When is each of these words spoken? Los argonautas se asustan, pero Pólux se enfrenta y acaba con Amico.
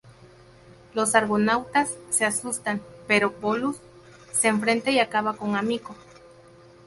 Los 0.95 1.13
argonautas 1.13 1.93
se 2.09 2.25
asustan, 2.25 2.81
pero 3.07 3.33
Pólux 3.33 3.79
se 4.31 4.47
enfrenta 4.47 4.89
y 4.89 4.97
acaba 4.97 5.37
con 5.37 5.55
Amico. 5.55 5.95